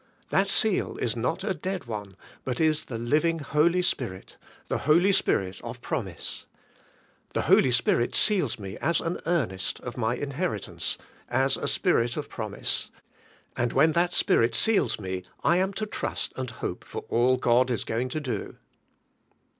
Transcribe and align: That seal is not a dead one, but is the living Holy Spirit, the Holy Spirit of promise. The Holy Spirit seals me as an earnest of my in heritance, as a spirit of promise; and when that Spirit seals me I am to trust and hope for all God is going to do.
That 0.31 0.49
seal 0.49 0.97
is 0.97 1.15
not 1.15 1.43
a 1.43 1.53
dead 1.53 1.85
one, 1.85 2.15
but 2.43 2.59
is 2.59 2.85
the 2.85 2.97
living 2.97 3.37
Holy 3.37 3.83
Spirit, 3.83 4.35
the 4.67 4.79
Holy 4.79 5.11
Spirit 5.11 5.61
of 5.63 5.79
promise. 5.79 6.47
The 7.35 7.43
Holy 7.43 7.69
Spirit 7.69 8.15
seals 8.15 8.57
me 8.57 8.77
as 8.77 8.99
an 8.99 9.19
earnest 9.27 9.79
of 9.81 9.97
my 9.97 10.15
in 10.15 10.31
heritance, 10.31 10.97
as 11.29 11.55
a 11.55 11.67
spirit 11.67 12.17
of 12.17 12.29
promise; 12.29 12.89
and 13.55 13.73
when 13.73 13.91
that 13.91 14.11
Spirit 14.11 14.55
seals 14.55 14.99
me 14.99 15.23
I 15.43 15.57
am 15.57 15.71
to 15.73 15.85
trust 15.85 16.33
and 16.35 16.49
hope 16.49 16.83
for 16.83 17.03
all 17.07 17.37
God 17.37 17.69
is 17.69 17.83
going 17.83 18.09
to 18.09 18.19
do. 18.19 18.55